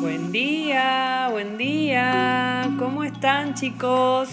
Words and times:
Buen 0.00 0.30
día, 0.30 1.26
buen 1.32 1.58
día. 1.58 2.70
¿Cómo 2.78 3.02
están 3.02 3.54
chicos? 3.54 4.28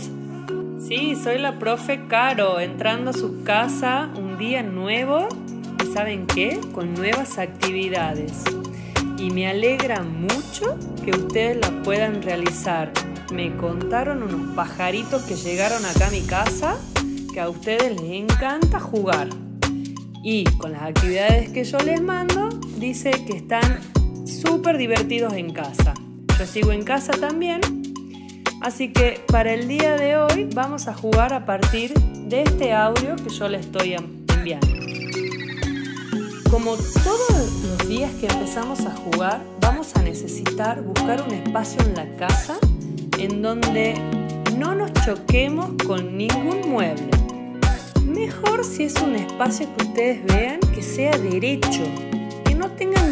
Sí, 0.79 1.15
soy 1.15 1.39
la 1.39 1.57
profe 1.57 2.05
Caro, 2.07 2.59
entrando 2.59 3.09
a 3.09 3.13
su 3.13 3.43
casa 3.43 4.11
un 4.15 4.37
día 4.37 4.61
nuevo 4.61 5.27
y 5.83 5.91
¿saben 5.91 6.27
qué? 6.27 6.59
Con 6.71 6.93
nuevas 6.93 7.39
actividades. 7.39 8.43
Y 9.17 9.31
me 9.31 9.47
alegra 9.47 10.03
mucho 10.03 10.77
que 11.03 11.09
ustedes 11.09 11.57
la 11.57 11.81
puedan 11.81 12.21
realizar. 12.21 12.91
Me 13.33 13.57
contaron 13.57 14.21
unos 14.21 14.55
pajaritos 14.55 15.23
que 15.23 15.33
llegaron 15.33 15.83
acá 15.83 16.09
a 16.09 16.11
mi 16.11 16.21
casa 16.21 16.77
que 17.33 17.39
a 17.39 17.49
ustedes 17.49 17.99
les 17.99 18.11
encanta 18.11 18.79
jugar. 18.79 19.29
Y 20.23 20.43
con 20.59 20.73
las 20.73 20.83
actividades 20.83 21.49
que 21.49 21.63
yo 21.63 21.79
les 21.79 22.01
mando, 22.01 22.49
dice 22.77 23.09
que 23.25 23.37
están 23.37 23.94
súper 24.25 24.77
divertidos 24.77 25.33
en 25.33 25.53
casa. 25.53 25.93
Yo 26.37 26.45
sigo 26.45 26.71
en 26.71 26.83
casa 26.83 27.13
también. 27.13 27.61
Así 28.61 28.91
que 28.91 29.21
para 29.27 29.53
el 29.53 29.67
día 29.67 29.95
de 29.95 30.17
hoy 30.17 30.49
vamos 30.53 30.87
a 30.87 30.93
jugar 30.93 31.33
a 31.33 31.45
partir 31.45 31.93
de 31.93 32.41
este 32.41 32.73
audio 32.73 33.15
que 33.15 33.29
yo 33.29 33.47
les 33.47 33.65
estoy 33.65 33.93
enviando. 33.93 34.67
Como 36.49 36.75
todos 36.75 37.29
los 37.63 37.87
días 37.87 38.11
que 38.19 38.27
empezamos 38.27 38.85
a 38.85 38.95
jugar, 38.95 39.41
vamos 39.61 39.95
a 39.95 40.01
necesitar 40.01 40.81
buscar 40.81 41.21
un 41.21 41.33
espacio 41.33 41.81
en 41.81 41.95
la 41.95 42.15
casa 42.17 42.57
en 43.19 43.41
donde 43.41 43.95
no 44.57 44.73
nos 44.73 44.91
choquemos 45.05 45.71
con 45.85 46.17
ningún 46.17 46.61
mueble. 46.69 47.09
Mejor 48.05 48.63
si 48.63 48.83
es 48.83 48.95
un 49.01 49.15
espacio 49.15 49.67
que 49.75 49.85
ustedes 49.85 50.25
vean 50.25 50.59
que 50.73 50.81
sea 50.81 51.17
derecho, 51.17 51.83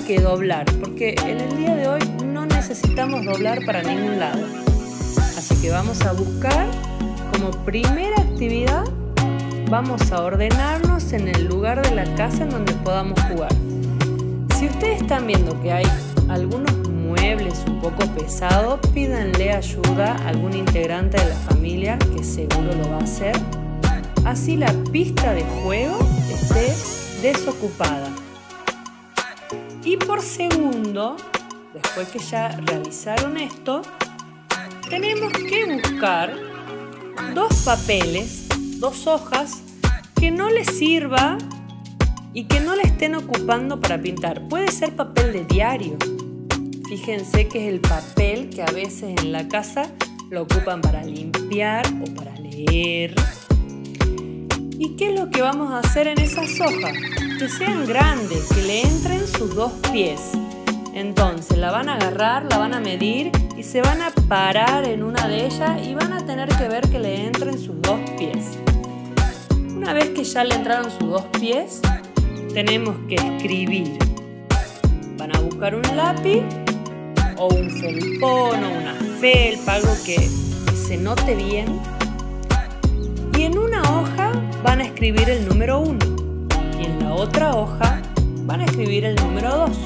que 0.06 0.20
doblar, 0.20 0.66
porque 0.82 1.16
en 1.26 1.40
el 1.40 1.58
día 1.58 1.76
de 1.76 1.88
hoy 1.88 2.02
no 2.26 2.46
necesitamos 2.46 3.26
doblar 3.26 3.64
para 3.66 3.82
ningún 3.84 4.20
lado. 4.20 4.46
Así 5.38 5.56
que 5.62 5.70
vamos 5.70 6.02
a 6.02 6.12
buscar 6.12 6.68
como 7.32 7.52
primera 7.64 8.18
actividad, 8.18 8.84
vamos 9.70 10.12
a 10.12 10.24
ordenarnos 10.24 11.14
en 11.14 11.30
el 11.30 11.46
lugar 11.46 11.82
de 11.82 11.96
la 11.96 12.04
casa 12.16 12.44
en 12.44 12.50
donde 12.50 12.74
podamos 12.74 13.20
jugar. 13.22 13.52
Si 14.58 14.68
ustedes 14.68 15.02
están 15.02 15.26
viendo 15.26 15.60
que 15.62 15.72
hay 15.72 15.86
algunos 16.28 16.76
muebles 16.90 17.64
un 17.68 17.80
poco 17.80 18.06
pesados, 18.08 18.80
pídanle 18.94 19.54
ayuda 19.54 20.18
a 20.18 20.30
algún 20.30 20.54
integrante 20.54 21.18
de 21.18 21.30
la 21.30 21.36
familia 21.36 21.98
que 22.16 22.24
seguro 22.24 22.74
lo 22.76 22.90
va 22.90 22.98
a 22.98 23.04
hacer. 23.04 23.36
Así 24.26 24.58
la 24.58 24.74
pista 24.92 25.34
de 25.34 25.44
juego 25.64 25.98
esté 26.30 26.74
desocupada. 27.22 28.10
Y 29.86 29.98
por 29.98 30.22
segundo, 30.22 31.18
después 31.74 32.08
que 32.08 32.20
ya 32.20 32.50
realizaron 32.50 33.36
esto, 33.38 33.82
tenemos 34.90 35.34
que 35.34 35.66
buscar 35.66 36.34
dos 37.34 37.64
papeles, 37.64 38.48
dos 38.80 39.08
hojas 39.08 39.62
que 40.18 40.32
no 40.32 40.50
les 40.50 40.68
sirva 40.68 41.38
y 42.34 42.46
que 42.46 42.62
no 42.62 42.76
le 42.76 42.84
estén 42.84 43.16
ocupando 43.16 43.82
para 43.82 44.02
pintar. 44.02 44.48
Puede 44.48 44.72
ser 44.72 44.96
papel 44.96 45.34
de 45.34 45.44
diario. 45.44 45.98
Fíjense 46.88 47.50
que 47.50 47.68
es 47.68 47.74
el 47.74 47.82
papel 47.82 48.50
que 48.50 48.62
a 48.62 48.72
veces 48.72 49.20
en 49.20 49.34
la 49.34 49.48
casa 49.50 49.92
lo 50.30 50.44
ocupan 50.44 50.80
para 50.80 51.04
limpiar 51.04 51.86
o 52.02 52.14
para 52.14 52.34
leer. 52.38 53.16
¿Y 54.80 54.96
qué 54.96 55.14
es 55.14 55.20
lo 55.20 55.30
que 55.30 55.42
vamos 55.42 55.74
a 55.74 55.80
hacer 55.80 56.08
en 56.08 56.20
esas 56.20 56.60
hojas? 56.62 56.94
Que 57.40 57.50
sean 57.50 57.86
grandes, 57.88 58.48
que 58.54 58.62
le 58.62 58.82
entren 58.84 59.28
sus 59.28 59.56
dos 59.56 59.72
pies. 59.92 60.32
Entonces 60.94 61.58
la 61.58 61.72
van 61.72 61.90
a 61.90 61.96
agarrar, 61.96 62.46
la 62.50 62.58
van 62.58 62.74
a 62.74 62.80
medir 62.80 63.32
y 63.58 63.64
se 63.64 63.82
van 63.82 64.02
a 64.02 64.12
parar 64.12 64.86
en 64.86 65.04
una 65.04 65.28
de 65.28 65.48
ellas 65.48 65.82
y 65.86 65.96
van 65.96 66.14
a 66.14 66.26
tener 66.26 66.48
que 66.50 66.68
ver 66.68 66.88
que 66.90 67.00
le 67.00 67.26
entren 67.26 67.58
sus 67.58 67.82
dos 67.82 68.00
pies. 68.18 68.58
Una 69.76 69.94
vez 69.94 70.10
que 70.10 70.24
ya 70.24 70.44
le 70.44 70.56
entraron 70.56 70.92
sus 70.92 71.10
dos 71.10 71.24
pies, 71.40 71.82
tenemos 72.54 72.96
que 73.10 73.16
escribir. 73.16 73.98
Van 75.18 75.36
a 75.36 75.40
buscar 75.40 75.76
un 75.76 75.98
lápiz 75.98 76.44
o 77.38 77.48
un 77.48 77.70
felpón 77.70 78.64
o 78.64 78.70
una 78.80 78.94
felpa, 79.20 79.74
algo 79.74 79.94
que, 80.06 80.30
se 80.76 80.98
note 80.98 81.36
bien. 81.36 81.80
Y 83.38 83.44
en 83.44 83.58
una 83.58 83.82
hoja 83.82 84.32
van 84.64 84.82
a 84.82 84.86
escribir 84.86 85.30
el 85.30 85.48
número 85.48 85.80
1 85.80 85.98
y 85.98 86.06
en 86.06 86.13
otra 87.16 87.56
hoja 87.56 88.02
van 88.46 88.62
a 88.62 88.66
escribir 88.66 89.06
el 89.06 89.16
número 89.16 89.50
2. 89.68 89.78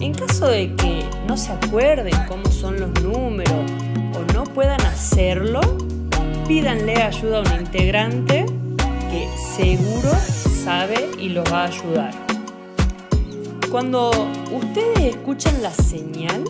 En 0.00 0.14
caso 0.14 0.46
de 0.46 0.74
que 0.76 1.04
no 1.26 1.36
se 1.36 1.52
acuerden 1.52 2.14
cómo 2.26 2.50
son 2.50 2.80
los 2.80 3.02
números 3.02 3.70
o 4.14 4.32
no 4.32 4.44
puedan 4.44 4.80
hacerlo, 4.82 5.60
pídanle 6.46 7.02
ayuda 7.02 7.38
a 7.38 7.40
un 7.42 7.60
integrante 7.60 8.46
que 9.10 9.28
seguro 9.36 10.10
sabe 10.64 11.10
y 11.18 11.30
los 11.30 11.44
va 11.52 11.64
a 11.64 11.66
ayudar. 11.66 12.14
Cuando 13.70 14.10
ustedes 14.52 15.14
escuchen 15.16 15.62
la 15.62 15.72
señal, 15.72 16.44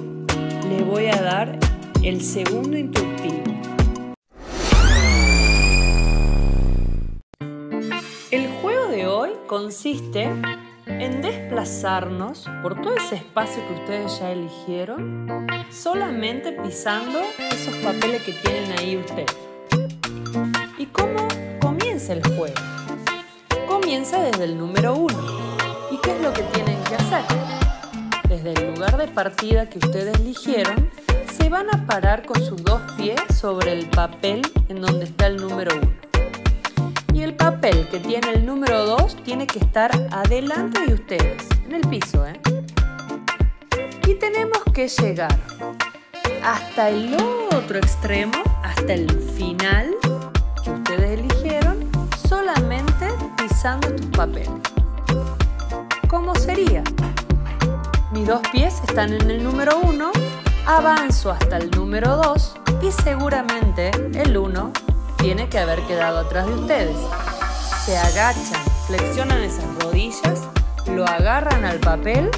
les 0.69 0.87
voy 0.87 1.07
a 1.07 1.21
dar 1.21 1.59
el 2.03 2.23
segundo 2.23 2.77
instructivo. 2.77 3.38
Consiste 9.49 10.31
en 10.87 11.23
desplazarnos 11.23 12.45
por 12.63 12.81
todo 12.81 12.95
ese 12.95 13.17
espacio 13.17 13.67
que 13.67 13.75
ustedes 13.75 14.21
ya 14.21 14.31
eligieron, 14.31 15.27
solamente 15.73 16.53
pisando 16.53 17.19
esos 17.51 17.75
papeles 17.77 18.23
que 18.23 18.33
tienen 18.33 18.79
ahí 18.79 18.97
ustedes. 18.99 19.35
¿Y 20.77 20.87
cómo 20.87 21.27
comienza 21.61 22.13
el 22.13 22.23
juego? 22.37 22.55
Comienza 23.67 24.23
desde 24.23 24.45
el 24.45 24.59
número 24.59 24.95
1. 24.95 25.17
¿Y 25.93 25.97
qué 26.03 26.15
es 26.15 26.21
lo 26.21 26.33
que 26.33 26.43
tienen 26.43 26.79
que 26.85 26.95
hacer? 26.97 27.25
Desde 28.29 28.53
el 28.53 28.75
lugar 28.75 28.99
de 28.99 29.09
partida 29.09 29.69
que 29.71 29.79
ustedes 29.79 30.15
eligieron, 30.21 30.91
se 31.33 31.49
van 31.49 31.75
a 31.75 31.87
parar 31.87 32.27
con 32.27 32.45
sus 32.45 32.63
dos 32.63 32.83
pies 32.99 33.21
sobre 33.35 33.73
el 33.73 33.89
papel 33.89 34.43
en 34.69 34.83
donde 34.83 35.07
está 35.07 35.27
el 35.27 35.39
número 35.39 35.75
1 35.75 36.08
y 37.19 37.25
el 37.25 37.35
papel 37.35 37.89
que 37.89 37.99
tiene 37.99 38.31
el 38.35 38.47
número 38.47 38.87
2 38.87 39.25
tiene 39.25 39.45
que 39.45 39.59
estar 39.59 39.91
adelante 40.13 40.87
de 40.87 40.95
ustedes, 40.95 41.49
en 41.67 41.75
el 41.75 41.81
piso. 41.89 42.25
¿eh? 42.25 42.41
Y 44.07 44.15
tenemos 44.15 44.63
que 44.73 44.87
llegar 44.87 45.37
hasta 46.45 46.91
el 46.91 47.17
otro 47.53 47.79
extremo, 47.79 48.41
hasta 48.63 48.95
el 48.95 49.11
final 49.37 49.97
que 50.63 50.71
ustedes 50.71 51.19
eligieron, 51.19 51.91
solamente 52.29 53.09
pisando 53.37 53.89
tus 53.97 54.07
papeles. 54.07 54.51
¿Cómo 56.07 56.37
sería? 56.37 56.85
Mis 58.13 58.29
dos 58.29 58.43
pies 58.53 58.81
están 58.87 59.13
en 59.13 59.29
el 59.29 59.43
número 59.43 59.81
1, 59.81 60.13
avanzo 60.67 61.33
hasta 61.33 61.57
el 61.57 61.69
número 61.73 62.17
2 62.17 62.55
y 62.81 62.93
seguramente 62.93 63.91
el 64.15 64.37
1 64.37 64.88
tiene 65.19 65.49
que 65.49 65.59
haber 65.59 65.83
quedado 65.83 66.21
atrás 66.21 66.47
de 66.47 66.55
ustedes. 66.55 66.97
Se 67.85 67.97
agachan, 67.97 68.63
flexionan 68.87 69.43
esas 69.43 69.65
rodillas, 69.81 70.43
lo 70.87 71.05
agarran 71.07 71.65
al 71.65 71.79
papel 71.79 72.31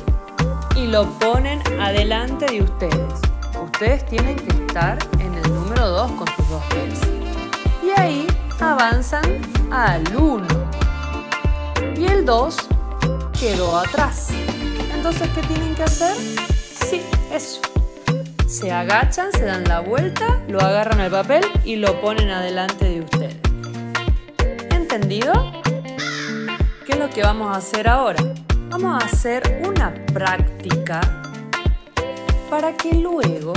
y 0.76 0.86
lo 0.86 1.08
ponen 1.18 1.62
adelante 1.80 2.46
de 2.46 2.62
ustedes. 2.62 3.20
Ustedes 3.62 4.04
tienen 4.06 4.36
que 4.36 4.64
estar 4.66 4.98
en 5.18 5.34
el 5.34 5.54
número 5.54 5.88
2 5.88 6.12
con 6.12 6.26
sus 6.36 6.48
dos 6.48 6.62
pies. 6.70 7.00
Y 7.82 8.00
ahí 8.00 8.26
avanzan 8.60 9.40
al 9.70 10.04
1. 10.16 10.46
Y 11.96 12.06
el 12.06 12.24
2 12.24 12.56
quedó 13.38 13.76
atrás. 13.76 14.28
Entonces, 14.94 15.28
¿qué 15.34 15.42
tienen 15.42 15.74
que 15.74 15.84
hacer? 15.84 16.16
Sí, 16.16 17.02
eso 17.30 17.69
se 18.50 18.72
agachan, 18.72 19.30
se 19.30 19.44
dan 19.44 19.62
la 19.64 19.78
vuelta, 19.78 20.42
lo 20.48 20.60
agarran 20.60 20.98
al 20.98 21.10
papel 21.12 21.44
y 21.64 21.76
lo 21.76 22.00
ponen 22.00 22.30
adelante 22.30 22.84
de 22.84 23.00
ustedes. 23.00 23.36
¿Entendido? 24.70 25.32
¿Qué 26.84 26.92
es 26.92 26.98
lo 26.98 27.08
que 27.10 27.22
vamos 27.22 27.54
a 27.54 27.58
hacer 27.58 27.86
ahora? 27.86 28.18
Vamos 28.68 29.00
a 29.00 29.06
hacer 29.06 29.62
una 29.64 29.94
práctica 30.12 31.00
para 32.50 32.76
que 32.76 32.92
luego 32.94 33.52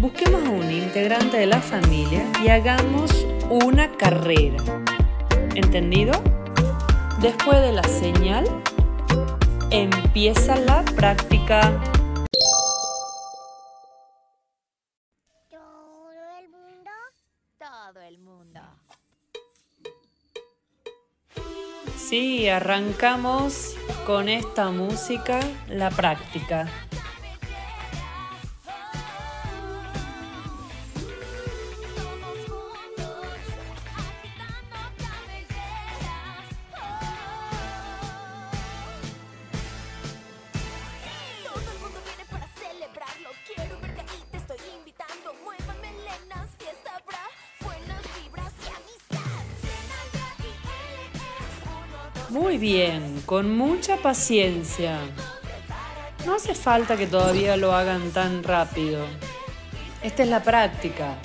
busquemos 0.00 0.44
a 0.44 0.50
un 0.50 0.72
integrante 0.72 1.36
de 1.36 1.46
la 1.46 1.60
familia 1.60 2.24
y 2.44 2.48
hagamos 2.48 3.24
una 3.48 3.92
carrera. 3.92 4.58
¿Entendido? 5.54 6.20
Después 7.20 7.60
de 7.60 7.70
la 7.70 7.84
señal, 7.84 8.44
empieza 9.70 10.56
la 10.56 10.82
práctica. 10.96 11.80
Sí, 22.08 22.48
arrancamos 22.48 23.74
con 24.06 24.28
esta 24.28 24.70
música 24.70 25.40
la 25.68 25.90
práctica. 25.90 26.68
Muy 52.36 52.58
bien, 52.58 53.22
con 53.24 53.56
mucha 53.56 53.96
paciencia. 53.96 54.98
No 56.26 56.34
hace 56.34 56.54
falta 56.54 56.94
que 56.94 57.06
todavía 57.06 57.56
lo 57.56 57.72
hagan 57.72 58.10
tan 58.10 58.42
rápido. 58.42 59.06
Esta 60.02 60.22
es 60.22 60.28
la 60.28 60.42
práctica. 60.42 61.16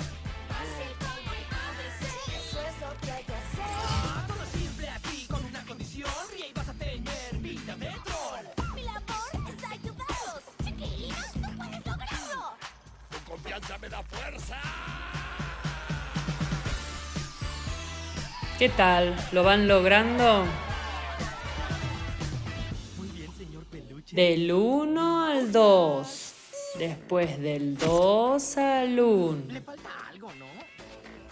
¿Qué 18.58 18.68
tal? 18.70 19.14
¿Lo 19.32 19.42
van 19.42 19.68
logrando? 19.68 20.46
Del 24.12 24.52
1 24.52 25.24
al 25.24 25.52
2. 25.52 26.34
Después 26.78 27.40
del 27.40 27.78
2 27.78 28.56
al 28.58 29.00
1. 29.00 29.42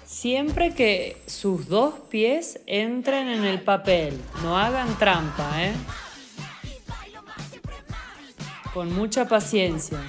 Siempre 0.07 0.75
que 0.75 1.21
sus 1.27 1.69
dos 1.69 1.95
pies 2.09 2.61
entren 2.67 3.29
en 3.29 3.45
el 3.45 3.61
papel. 3.61 4.19
No 4.43 4.57
hagan 4.57 4.99
trampa, 4.99 5.63
¿eh? 5.63 5.75
Con 8.73 8.95
mucha 8.95 9.29
paciencia. 9.29 10.01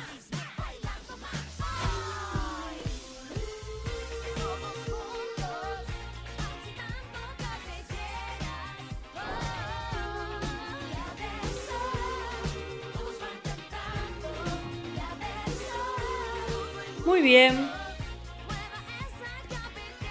Bien. 17.32 17.72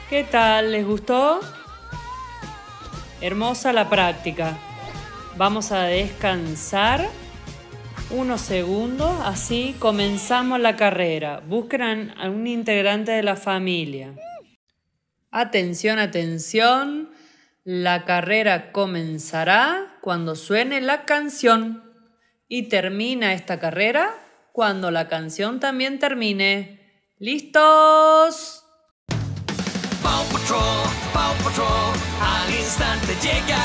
¿Qué 0.09 0.25
tal? 0.25 0.73
¿Les 0.73 0.87
gustó? 0.87 1.41
Hermosa 3.21 3.75
la 3.75 3.91
práctica. 3.91 4.57
Vamos 5.37 5.71
a 5.71 5.83
descansar 5.83 7.07
unos 8.09 8.41
segundos, 8.41 9.15
así 9.23 9.77
comenzamos 9.79 10.61
la 10.61 10.77
carrera. 10.77 11.43
Busquen 11.47 12.15
a 12.17 12.31
un 12.31 12.47
integrante 12.47 13.13
de 13.13 13.23
la 13.23 13.37
familia. 13.37 14.15
Atención, 15.31 15.99
atención. 15.99 17.11
La 17.65 18.07
carrera 18.07 18.73
comenzará 18.73 19.99
cuando 20.01 20.37
suene 20.37 20.81
la 20.81 21.05
canción 21.05 21.85
y 22.49 22.71
termina 22.71 23.35
esta 23.35 23.61
carrera 23.61 24.15
cuando 24.53 24.91
la 24.91 25.07
canción 25.07 25.61
también 25.61 25.99
termine. 25.99 26.80
¡Listos! 27.23 28.65
Paw 30.03 30.25
Patrol, 30.33 30.89
Paw 31.13 31.35
Patrol, 31.45 31.93
al 32.19 32.51
instante 32.51 33.15
llega 33.21 33.61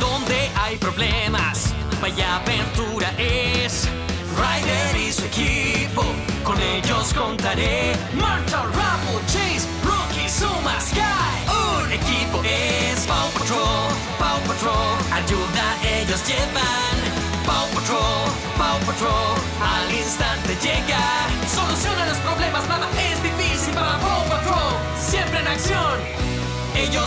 donde 0.00 0.48
hay 0.58 0.78
problemas. 0.78 1.74
Vaya 2.00 2.36
aventura 2.36 3.12
es 3.18 3.86
Ryder 4.34 4.96
y 4.96 5.12
su 5.12 5.26
equipo, 5.26 6.02
con 6.42 6.58
ellos 6.58 7.12
contaré. 7.12 7.92
Marta, 8.14 8.62
Rubble, 8.62 9.26
Chase, 9.26 9.68
Rocky, 9.84 10.26
Suma, 10.26 10.80
Sky. 10.80 11.36
Un 11.84 11.92
equipo 11.92 12.40
es 12.44 13.06
Paw 13.06 13.28
Patrol, 13.32 13.92
Paw 14.18 14.40
Patrol, 14.48 14.96
ayuda 15.12 15.64
ellos 15.84 16.26
llevan. 16.26 16.96
Paw 17.44 17.68
Patrol, 17.74 18.30
Paw 18.56 18.78
Patrol, 18.86 19.36
al 19.60 19.94
instante 19.94 20.56
llega. 20.62 20.99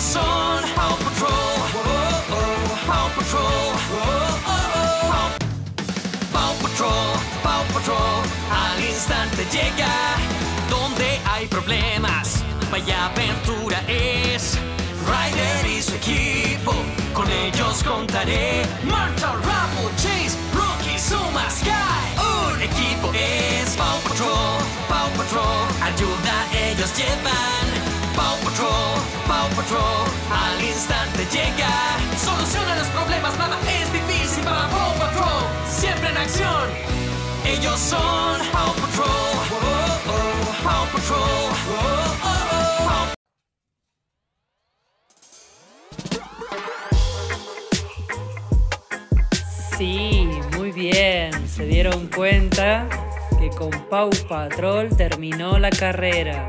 Son 0.04 0.62
Paw 0.76 0.96
Patrol. 1.06 1.32
Oh, 1.76 2.36
oh, 2.36 2.78
Paw 2.88 3.08
Patrol. 3.16 3.74
Oh, 3.94 4.10
oh, 4.48 5.16
oh. 5.16 5.30
Paw 6.34 6.54
Patrol, 6.62 7.10
Paw 7.44 7.64
Patrol, 7.74 8.22
al 8.52 8.84
instante 8.84 9.46
llega 9.52 9.94
donde 10.70 11.20
hay 11.32 11.48
problemas. 11.48 12.44
Vaya 12.72 13.06
aventura 13.06 13.80
es 13.88 14.58
Ryder 15.08 15.66
y 15.78 15.82
su 15.82 15.96
equipo, 15.96 16.74
con 17.14 17.30
ellos 17.32 17.84
contaré. 17.84 18.64
Marta, 18.84 19.34
Rubble, 19.48 19.92
Chase, 19.98 20.36
Rocky, 20.54 20.98
Suma, 20.98 21.50
Sky. 21.50 22.06
Un 22.18 22.62
equipo 22.62 23.12
es 23.14 23.76
Paw 23.78 24.00
Patrol, 24.08 24.60
Paw 24.90 25.10
Patrol, 25.18 25.66
ayuda 25.82 26.36
ellos 26.68 26.92
llevan. 26.98 27.68
Paw 28.16 28.36
Patrol, 28.44 28.82
llega. 31.33 31.97
Soluciona 32.15 32.75
los 32.75 32.88
problemas, 32.89 33.38
nada 33.38 33.57
es 33.68 33.91
difícil 33.91 34.44
para 34.44 34.69
Paw 34.69 34.94
Patrol. 35.00 35.44
Siempre 35.68 36.09
en 36.09 36.18
acción, 36.18 36.69
ellos 37.45 37.80
son 37.80 38.39
Paw 38.51 38.74
Patrol. 38.75 39.07
Oh, 39.51 40.00
oh, 40.09 40.88
Patrol. 40.94 41.19
Oh, 41.69 41.89
oh. 42.24 42.35
Paw 42.88 43.13
Sí, 49.77 50.30
muy 50.57 50.71
bien. 50.71 51.31
Se 51.50 51.65
dieron 51.65 52.07
cuenta 52.15 52.88
que 53.39 53.50
con 53.50 53.71
Pau 53.89 54.12
Patrol 54.30 54.95
terminó 54.95 55.57
la 55.57 55.71
carrera. 55.71 56.47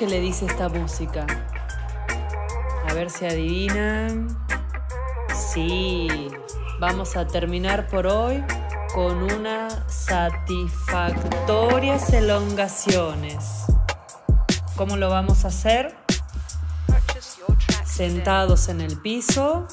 Que 0.00 0.06
le 0.06 0.18
dice 0.18 0.46
esta 0.46 0.70
música? 0.70 1.26
A 2.88 2.94
ver 2.94 3.10
si 3.10 3.26
adivinan. 3.26 4.34
Sí, 5.52 6.30
vamos 6.78 7.18
a 7.18 7.26
terminar 7.26 7.86
por 7.86 8.06
hoy 8.06 8.42
con 8.94 9.22
unas 9.22 9.78
satisfactorias 9.88 12.14
elongaciones. 12.14 13.66
¿Cómo 14.74 14.96
lo 14.96 15.10
vamos 15.10 15.44
a 15.44 15.48
hacer? 15.48 15.94
Sentados 17.84 18.70
en 18.70 18.80
el 18.80 18.96
piso, 18.96 19.68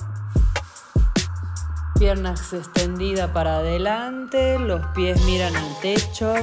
piernas 1.97 2.51
extendidas 2.51 3.31
para 3.31 3.59
adelante, 3.59 4.59
los 4.59 4.85
pies 4.87 5.23
miran 5.23 5.55
al 5.55 5.79
techo. 5.79 6.33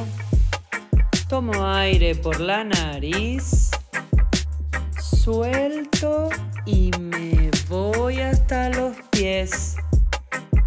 Tomo 1.34 1.66
aire 1.66 2.14
por 2.14 2.38
la 2.38 2.62
nariz, 2.62 3.72
suelto 5.00 6.28
y 6.64 6.92
me 6.96 7.50
voy 7.68 8.20
hasta 8.20 8.70
los 8.70 8.94
pies. 9.10 9.74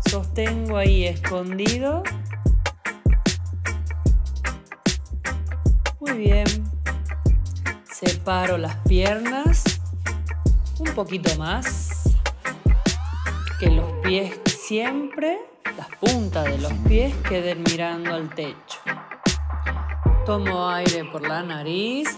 Sostengo 0.10 0.76
ahí 0.76 1.06
escondido. 1.06 2.04
Muy 6.02 6.18
bien. 6.18 6.48
Separo 7.90 8.58
las 8.58 8.76
piernas 8.90 9.64
un 10.80 10.94
poquito 10.94 11.34
más. 11.38 12.10
Que 13.58 13.70
los 13.70 13.90
pies 14.04 14.38
siempre, 14.46 15.38
las 15.78 15.88
puntas 16.02 16.44
de 16.44 16.58
los 16.58 16.74
pies 16.90 17.16
queden 17.30 17.64
mirando 17.64 18.14
al 18.14 18.28
techo. 18.36 18.77
Tomo 20.28 20.68
aire 20.70 21.06
por 21.06 21.26
la 21.26 21.42
nariz. 21.42 22.10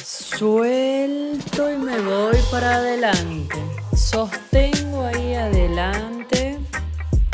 Suelto 0.00 1.72
y 1.72 1.76
me 1.76 2.00
voy 2.02 2.36
para 2.52 2.76
adelante. 2.76 3.56
Sostengo 3.96 5.06
ahí 5.06 5.34
adelante. 5.34 6.60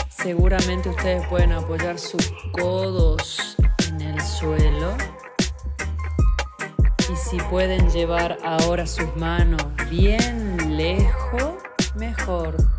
Seguramente 0.08 0.88
ustedes 0.88 1.26
pueden 1.28 1.52
apoyar 1.52 1.98
sus 1.98 2.32
codos 2.52 3.54
en 3.86 4.00
el 4.00 4.20
suelo. 4.22 4.96
Y 7.12 7.16
si 7.16 7.36
pueden 7.50 7.90
llevar 7.90 8.38
ahora 8.42 8.86
sus 8.86 9.14
manos 9.14 9.60
bien 9.90 10.78
lejos, 10.78 11.52
mejor. 11.96 12.69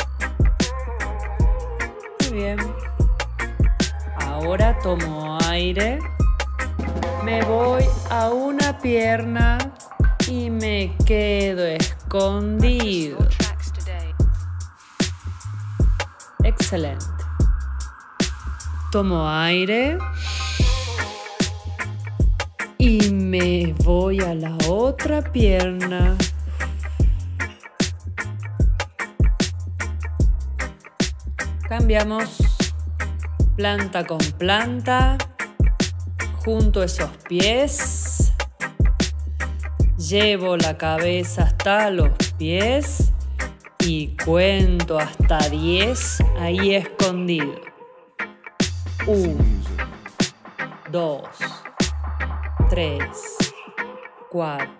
tomo 4.83 5.37
aire, 5.47 5.99
me 7.23 7.43
voy 7.43 7.83
a 8.09 8.29
una 8.29 8.79
pierna 8.79 9.57
y 10.27 10.49
me 10.49 10.95
quedo 11.05 11.65
escondido. 11.65 13.17
Excelente. 16.43 17.05
Tomo 18.91 19.29
aire 19.29 19.99
y 22.79 23.11
me 23.11 23.73
voy 23.83 24.19
a 24.21 24.33
la 24.33 24.57
otra 24.67 25.21
pierna. 25.21 26.17
Cambiamos 31.69 32.50
planta 33.61 34.03
con 34.07 34.17
planta, 34.39 35.19
junto 36.43 36.81
esos 36.81 37.11
pies, 37.29 38.33
llevo 39.99 40.57
la 40.57 40.79
cabeza 40.79 41.43
hasta 41.43 41.91
los 41.91 42.09
pies 42.39 43.11
y 43.77 44.17
cuento 44.25 44.97
hasta 44.97 45.47
10 45.47 46.23
ahí 46.39 46.73
escondido. 46.73 47.61
1, 49.05 49.35
2, 50.91 51.21
3, 52.71 52.99
4, 54.31 54.73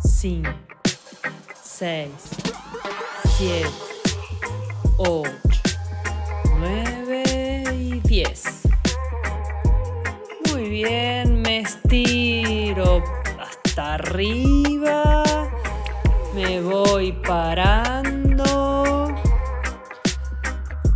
5, 0.00 0.50
6, 1.62 2.10
7, 3.36 3.68
8, 4.98 5.30
9 6.58 6.95
y 8.26 8.28
10. 8.28 8.62
Muy 10.52 10.68
bien, 10.68 11.42
me 11.42 11.60
estiro 11.60 13.02
hasta 13.40 13.94
arriba, 13.94 15.22
me 16.34 16.60
voy 16.60 17.12
parando, 17.12 19.14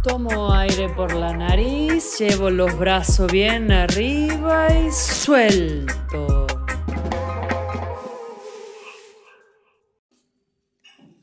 tomo 0.02 0.52
aire 0.52 0.88
por 0.90 1.14
la 1.14 1.32
nariz, 1.32 2.18
llevo 2.18 2.50
los 2.50 2.76
brazos 2.78 3.30
bien 3.30 3.70
arriba 3.70 4.68
y 4.74 4.90
suelto. 4.92 6.46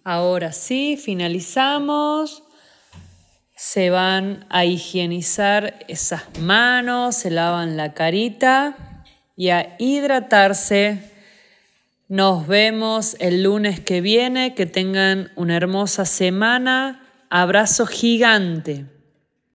Ahora 0.04 0.54
sí, 0.54 0.96
finalizamos. 0.96 2.47
Se 3.70 3.90
van 3.90 4.46
a 4.48 4.64
higienizar 4.64 5.86
esas 5.90 6.40
manos, 6.40 7.18
se 7.18 7.30
lavan 7.30 7.76
la 7.76 7.94
carita 7.94 9.04
y 9.36 9.50
a 9.50 9.76
hidratarse. 9.78 11.12
Nos 12.08 12.48
vemos 12.48 13.18
el 13.20 13.44
lunes 13.44 13.82
que 13.82 14.00
viene. 14.00 14.56
Que 14.56 14.68
tengan 14.68 15.34
una 15.36 15.58
hermosa 15.58 16.06
semana. 16.06 17.02
Abrazo 17.30 17.86
gigante. 17.88 18.86